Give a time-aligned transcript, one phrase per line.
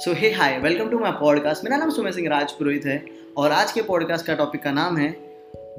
[0.00, 3.04] So hey hi welcome to my podcast मेरा नाम सुमेश सिंह राजपुरोहित है
[3.36, 5.08] और आज के पॉडकास्ट का टॉपिक का नाम है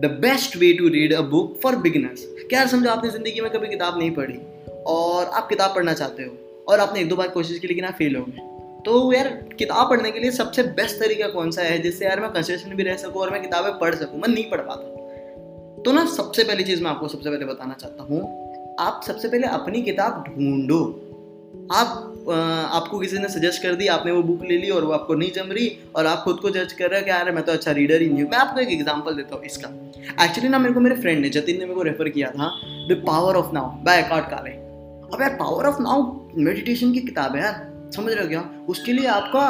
[0.00, 3.68] the best way to read a book for beginners क्या समझो, आपने ज़िंदगी में कभी
[3.68, 4.38] किताब नहीं पढ़ी
[4.86, 7.94] और आप किताब पढ़ना चाहते हो और आपने एक दो बार कोशिश की लेकिन आप
[7.94, 8.46] फेल हो गए।
[8.84, 12.30] तो यार, किताब पढ़ने के लिए सबसे बेस्ट तरीका कौन सा है जिससे यार मैं
[12.32, 14.20] कंसेशन भी रह सकूँ और मैं किताबें पढ़ सकूँ?
[14.20, 18.02] मैं नहीं पढ़ पाता। तो ना, सबसे पहली चीज़ मैं आपको सबसे पहले बताना चाहता
[18.02, 18.22] हूँ,
[18.80, 20.86] आप सबसे पहले अपनी किताब ढूंढो।
[21.72, 22.04] आप
[22.72, 25.30] आपको किसी ने सजेस्ट कर दी, आपने वो बुक ले ली और वो आपको नहीं
[25.32, 27.72] जम रही और आप खुद को जज कर रहे हो कि यार मैं तो अच्छा
[27.72, 29.68] रीडर ही नहीं हूँ। मैं आपको एक एग्जांपल देता हूँ इसका।
[30.24, 32.50] एक्चुअली ना मेरे को मेरे फ्रेंड ने, जतिन ने मेरे को रेफर किया था
[32.90, 36.02] the power of now by Eckhart Tolle अब यार पावर ऑफ़ नाउ
[36.38, 38.44] मेडिटेशन की किताब है यार, समझ रहे हो क्या?
[38.68, 39.46] उसके लिए आपका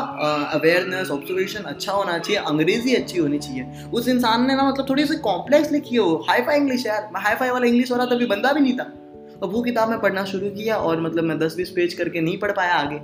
[0.55, 5.07] अवेयरनेस ऑब्जर्वेशन अच्छा होना चाहिए, अंग्रेज़ी अच्छी होनी चाहिए। उस इंसान ने ना मतलब थोड़ी
[5.07, 8.07] सी कॉम्प्लेक्स लिखी हो। हाई फाई इंग्लिश यार, मैं हाई फाई वाला इंग्लिश हो रहा
[8.07, 8.93] तभी बंदा भी नहीं था।
[9.43, 12.39] अब वो किताब मैं पढ़ना शुरू किया और मतलब मैं दस बीस पेज करके नहीं
[12.39, 12.99] पढ़ पाया आगे।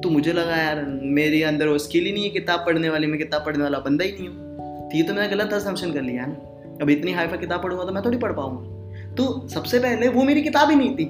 [0.00, 3.18] तो मुझे लगा, यार, मेरे अंदर वो स्किल ही नहीं है किताब पढ़ने वाली, मैं
[3.18, 6.28] किताब पढ़ने वाला बंदा ही नहीं हूँ। ये तो मैंने गलत असम्पशन कर लिया, है
[6.28, 6.78] ना?
[6.82, 10.24] अब इतनी हाई फाई किताब पढ़ूँगा तो मैं थोड़ी पढ़ पाऊँगा। तो सबसे पहले वो
[10.24, 11.04] मेरी किताब ही नहीं थी।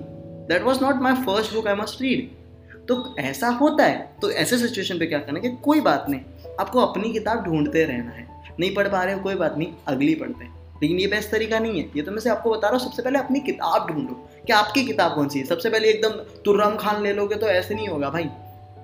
[0.48, 2.28] That was not my first book I must read
[2.88, 6.20] तो ऐसा होता है तो ऐसे सिचुएशन पे क्या करना कि कोई बात नहीं,
[6.60, 8.27] आपको अपनी किताब ढूंढते रहना है।
[8.60, 11.59] नहीं पढ़ पा रहे हो, कोई बात नहीं, अगली पढ़ते हैं। लेकिन ये बेस्ट तरीका
[11.59, 14.15] नहीं है। ये तो मैं से आपको बता रहा हूँ सबसे पहले अपनी किताब ढूंढो।
[14.47, 15.45] कि आपकी किताब कौन सी है?
[15.45, 16.11] सबसे पहले एकदम
[16.45, 18.29] तुर्रम खान ले लोगे तो ऐसे नहीं होगा भाई।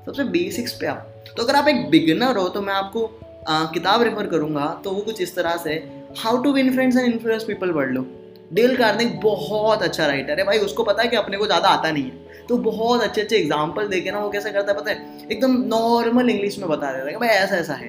[0.06, 3.04] सबसे बेसिक्स पे आप तो अगर आप एक बिगिनर हो तो मैं आपको
[3.48, 5.72] आ, किताब रेफर करूँगा तो वो कुछ इस तरह से
[6.18, 8.04] how to win friends and influence people पढ़ लो
[8.52, 11.90] डेल कार्निक बहुत अच्छा राइटर है। भाई उसको पता है कि अपने को ज़्यादा आता
[11.90, 15.28] नहीं है। तो बहुत अच्छे अच्छे एग्ज़ाम्पल देके ना वो कैसे करता है पता है?
[15.32, 17.88] एकदम नॉर्मल इंग्लिश में बता देता है कि भाई ऐसा ऐसा है।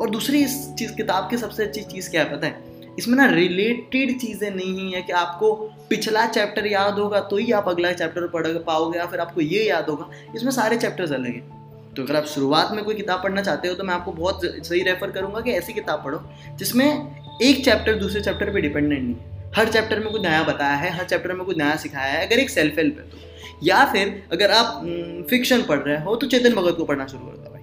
[0.00, 2.71] और दूसरी इस चीज़ किताब की सबसे अच्छी चीज़ क्या है पता है?
[2.98, 5.52] इसमें ना रिलेटेड चीज़ें नहीं है कि आपको
[5.90, 9.64] पिछला चैप्टर याद होगा तो ही आप अगला चैप्टर पढ़ पाओगे या फिर आपको ये
[9.64, 13.42] याद होगा। इसमें सारे चैप्टर्स अलग हैं। तो अगर आप शुरुआत में कोई किताब पढ़ना
[13.42, 16.20] चाहते हो तो मैं आपको बहुत सही रेफर करूँगा कि ऐसी किताब पढ़ो,
[16.58, 16.86] जिसमें
[17.42, 19.16] एक चैप्टर दूसरे चैप्टर पर डिपेंडेंट नहीं
[19.56, 22.38] हर चैप्टर में कुछ नया बताया है, हर चैप्टर में कुछ नया सिखाया है, अगर
[22.38, 23.18] एक सेल्फ हेल्प है तो।
[23.62, 24.80] या फिर अगर आप
[25.30, 27.62] फिक्शन पढ़ रहे हो तो चेतन भगत को पढ़ना शुरू कर दो भाई।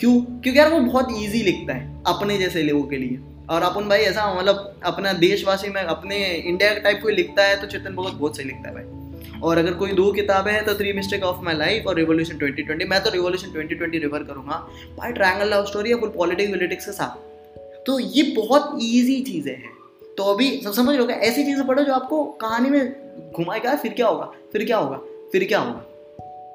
[0.00, 0.20] क्यों?
[0.20, 4.00] क्योंकि यार वो बहुत ईजी लिखता है, अपने जैसे लोगों के लिए। और अपन भाई
[4.00, 8.36] ऐसा मतलब अपना देशवासी में, अपने इंडिया टाइप कोई लिखता है तो चेतन भगत बहुत
[8.36, 11.54] सही लिखता है भाई। और अगर कोई दो किताबें हैं तो three mistake of my
[11.54, 14.56] life और रिवोल्यूशन 2020 मैं तो रिवोल्यूशन 2020 रिफर करूँगा।
[14.98, 19.72] भाई ट्रायंगल लव स्टोरी या पॉलिटिक्स विलिटिक्स के साथ। तो ये बहुत ईजी चीज़ें हैं।
[20.18, 24.06] तो अभी सब समझ लो ऐसी चीज़ें पढ़ो जो आपको कहानी में घुमाएगा, फिर क्या
[24.06, 24.32] होगा?
[24.52, 24.96] फिर क्या होगा?
[25.32, 25.84] फिर क्या होगा?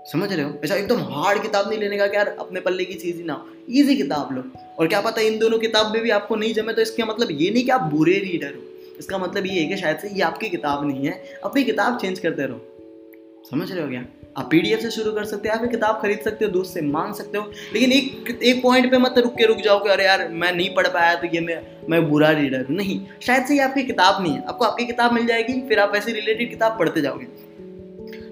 [0.05, 0.53] समझ रहे हो?
[0.63, 3.95] ऐसा एकदम हार्ड किताब नहीं लेने का यार अपने पल्ले की चीज़ ही ना ईजी
[3.95, 4.43] किताब लो।
[4.79, 7.49] और क्या पता इन दोनों किताब में भी आपको नहीं जमे तो इसका मतलब ये
[7.51, 8.61] नहीं कि आप बुरे रीडर हो
[8.99, 11.11] इसका मतलब ये है कि शायद से ये आपकी किताब नहीं है।
[11.43, 14.05] अपनी किताब चेंज करते रहो। समझ रहे हो क्या?
[14.37, 16.81] आप पीडीएफ से शुरू कर सकते हो या फिर किताब खरीद सकते हो, दोस्त से
[16.81, 20.05] मांग सकते हो। लेकिन एक एक पॉइंट पे मत रुक के रुक जाओ कि अरे
[20.05, 23.53] यार, मैं नहीं पढ़ पाया तो ये मैं मैं बुरा रीडर हूँ। नहीं, शायद से
[23.53, 26.77] ये आपकी किताब नहीं है। आपको आपकी किताब मिल जाएगी, फिर आप ऐसी रिलेटेड किताब
[26.79, 27.27] पढ़ते जाओगे।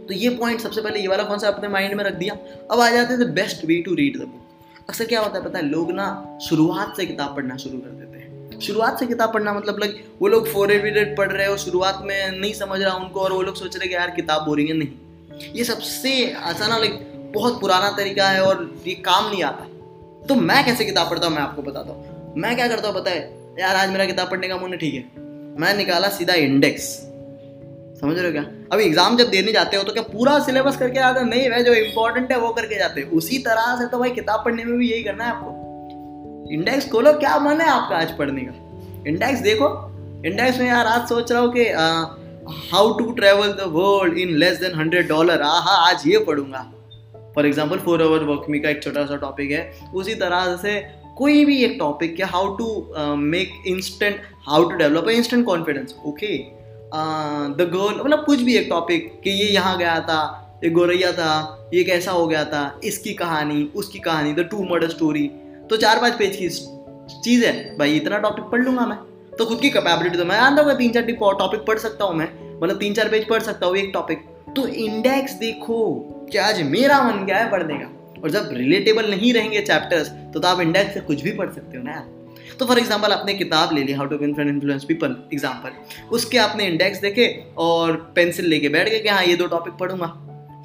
[0.08, 2.34] तो ये पॉइंट सबसे पहले ये वाला कौन सा अपने माइंड में रख दिया?
[2.72, 5.44] अब आ जाते हैं the best way to read the book अक्सर क्या होता है
[5.46, 5.66] पता है?
[5.66, 9.80] लोग ना शुरुआत से किताब पढ़ना शुरू कर देते हैं। शुरुआत से किताब पढ़ना मतलब
[9.80, 13.34] लाइक वो लोग फोर एविडेड पढ़ रहे हो शुरुआत में नहीं समझ रहा उनको और
[13.34, 17.00] वो लोग सोच रहे कि यार किताब बोरिंग है नहीं। ये सबसे आसान लाइक
[17.36, 19.66] बहुत पुराना तरीका है और ये काम नहीं आता।
[20.28, 21.36] तो मैं कैसे किताब पढ़ता हूँ?
[21.36, 23.20] मैं आपको बताता हूँ। मैं क्या करता हूँ पता है?
[23.60, 25.26] यार आज मेरा किताब पढ़ने का मन ठीक है।
[25.60, 26.88] मैं निकाला सीधा इंडेक्स
[27.98, 28.42] समझ रहे हो क्या?
[28.72, 31.24] अभी एग्ज़ाम जब देने जाते हो तो क्या पूरा सिलेबस करके हो?
[31.24, 34.44] नहीं भाई जो इंपॉर्टेंट है वो करके जाते हो। उसी तरह से तो भाई किताब
[34.46, 38.42] पढ़ने में भी यही करना है आपको। इंडेक्स खोलो, क्या मन है आपका आज पढ़ने
[38.42, 38.54] का?
[39.08, 39.70] इंडेक्स देखो।
[40.26, 41.66] इंडेक्स में यार आज सोच रहा हूँ कि
[42.72, 46.60] how to travel the world in less than hundred dollar आ हाँ आज ये पढ़ूँगा।
[47.36, 50.80] For example four hour workweek का एक छोटा सा टॉपिक है। उसी तरह से
[51.18, 56.38] कोई भी एक टॉपिक है how to make instant how to develop instant confidence okay
[56.88, 60.20] the girl मतलब कुछ भी एक टॉपिक कि ये यहाँ गया था
[60.64, 61.32] ये गोरैया था
[61.74, 65.28] ये कैसा हो गया था इसकी कहानी उसकी कहानी द टू मर्डर स्टोरी
[65.70, 66.50] तो चार पाँच पेज की
[67.24, 68.98] चीज़ है। भाई इतना टॉपिक पढ़ लूँगा मैं।
[69.38, 72.30] तो खुद की कैपेबिलिटी तो मैं जानता हूँ तीन चार टॉपिक पढ़ सकता हूँ मैं।
[72.62, 74.26] मतलब तीन चार पेज पढ़ सकता हूँ एक टॉपिक
[74.56, 75.80] तो इंडेक्स देखो
[76.32, 80.40] कि आज मेरा मन क्या है पढ़ने का। और जब रिलेटेबल नहीं रहेंगे चैप्टर्स तो,
[80.40, 82.16] तो आप इंडेक्स से कुछ भी पढ़ सकते हो ना यार।
[82.60, 86.68] तो फॉर एग्ज़ाम्पल आपने किताब ले ली how to win influence people example उसके आपने
[86.68, 87.28] इंडेक्स देखे
[87.58, 90.14] और पेंसिल लेके बैठ गए कि हाँ ये दो टॉपिक पढ़ूँगा।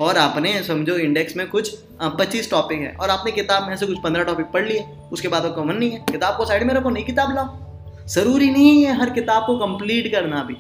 [0.01, 1.75] और आपने, समझो इंडेक्स में कुछ
[2.19, 5.47] पच्चीस टॉपिक है। और आपने किताब में से कुछ पंद्रह टॉपिक पढ़ लिए। उसके बाद
[5.47, 8.99] आपका मन नहीं है। किताब को साइड में रखो, नई किताब लाओ। ज़रूरी नहीं है
[9.01, 10.57] हर किताब को कंप्लीट करना भी।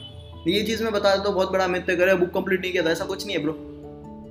[0.48, 2.90] ये चीज़ मैं बता देता हूँ, बहुत बड़ा मित्र करे बुक कंप्लीट नहीं किया था
[2.90, 3.56] ऐसा कुछ नहीं है ब्रो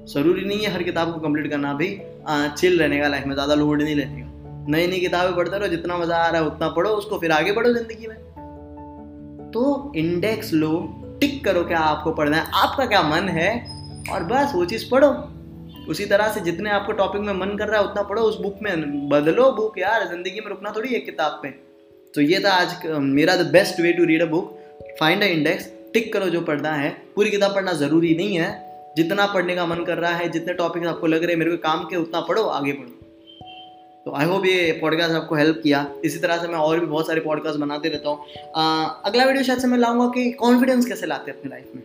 [0.10, 1.90] ज़रूरी नहीं है हर किताब को कंप्लीट करना भी
[2.28, 4.31] चिल रहने का लाइफ में, ज़्यादा लोड नहीं लेने का।
[4.70, 7.52] नई नई किताबें पढ़ते रहो, जितना मज़ा आ रहा है उतना पढ़ो, उसको फिर आगे
[7.52, 8.18] बढ़ो ज़िंदगी में।
[9.52, 10.72] तो इंडेक्स लो
[11.22, 13.50] टिक करो क्या आपको पढ़ना है। आपका क्या मन है?
[14.12, 15.10] और बस वो चीज़ पढ़ो।
[15.90, 18.60] उसी तरह से जितने आपको टॉपिक में मन कर रहा है, उतना पढ़ो। उस बुक
[18.64, 21.50] में बदलो बुक यार, ज़िंदगी में रुकना थोड़ी एक किताब पे
[22.14, 24.58] तो ये था आज मेरा the best way to read a book
[25.00, 28.50] find a index tick करो जो पढ़ना है। पूरी किताब पढ़ना ज़रूरी नहीं है।
[28.98, 31.58] जितना पढ़ने का मन कर रहा है, जितने टॉपिक आपको लग रहे हैं, मेरे को
[31.60, 33.01] काम के, उतना पढ़ो, आगे बढ़ो।
[34.06, 37.08] तो आई होप ये पॉडकास्ट आपको हेल्प किया। इसी तरह से मैं और भी बहुत
[37.08, 38.26] सारे पॉडकास्ट बनाते रहता हूँ।
[39.06, 41.84] अगला वीडियो शायद से मैं लाऊँगा कि कॉन्फिडेंस कैसे लाते हैं अपनी लाइफ में।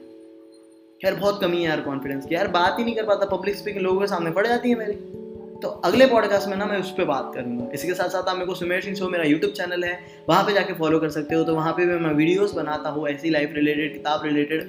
[1.05, 3.85] यार बहुत कमी है यार कॉन्फिडेंस की। यार बात ही नहीं कर पाता। पब्लिक स्पीकिंग
[3.85, 5.26] लोगों के सामने पड़ जाती है मेरी।
[5.67, 8.35] तो अगले पॉडकास्ट में ना मैं उस पर बात करूँगा। इसी के साथ साथ आप
[8.35, 9.99] मेरे को सुमेर सिंह शो मेरा यूट्यूब चैनल है।
[10.29, 13.09] वहाँ पे जाके फॉलो कर सकते हो। तो वहाँ पे भी मैं वीडियोस बनाता हूँ,
[13.09, 14.61] ऐसी लाइफ रिलेटेड किताब रिलेटेड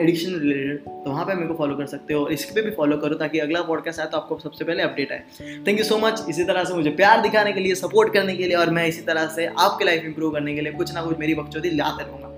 [0.00, 2.96] एडिक्शन रिलेटेड तो वहाँ पे मेरे को फॉलो कर सकते हो। इस पर भी फॉलो
[2.96, 5.22] करो ताकि अगला पॉडकास्ट आए तो आपको सबसे पहले अपडेट आए।
[5.66, 8.46] थैंक यू सो मच इसी तरह से मुझे प्यार दिखाने के लिए सपोर्ट करने के
[8.46, 11.18] लिए और मैं इसी तरह से आपकी लाइफ इंप्रूव करने के लिए कुछ ना कुछ
[11.18, 12.28] मेरी बकचोदी लाते रहूँगा।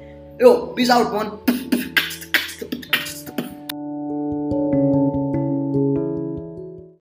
[0.43, 1.82] यो पीस आउट वन